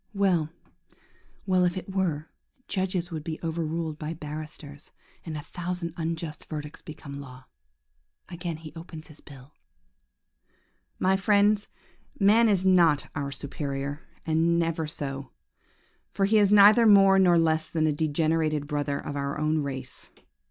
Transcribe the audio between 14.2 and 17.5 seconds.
was never so, for he is neither more nor